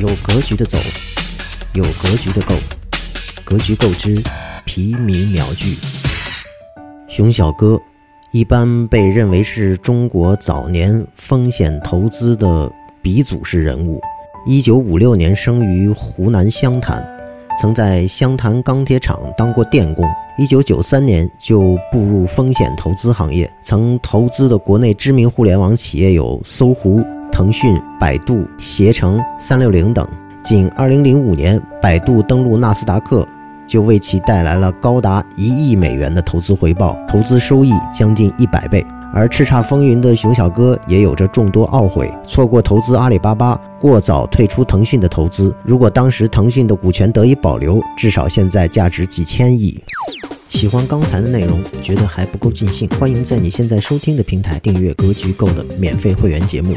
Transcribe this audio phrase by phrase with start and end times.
[0.00, 0.78] 有格局的走，
[1.74, 2.54] 有格局的够，
[3.44, 4.14] 格局够之，
[4.64, 5.76] 皮米秒俱。
[7.08, 7.78] 熊小哥
[8.32, 12.72] 一般被认为是中国早年风险投资的
[13.02, 14.00] 鼻祖式人物。
[14.46, 17.06] 一九五六年生于湖南湘潭，
[17.60, 20.08] 曾在湘潭钢铁厂当过电工。
[20.38, 27.02] 一九九三年就步入风险投资行业，曾投资的国内知名互联网企业有搜狐、
[27.32, 30.06] 腾讯、百度、携程、三六零等。
[30.42, 33.26] 仅二零零五年，百度登陆纳斯达克，
[33.66, 38.84] 就为其带来了高达一亿美元的投资回报，投资收益将近一百倍。
[39.14, 45.54] 而叱咤风云的熊小哥也有着众多懊悔，错过投资阿里巴巴，过早退出腾讯的投资。
[45.64, 49.78] 如果当时腾讯的股权得以保留，至少现在价值几千亿。
[50.48, 56.74] 喜欢刚才的内容，觉得还不够尽兴，欢迎在你现在收听的平台订阅《格局够》的免费会员节目。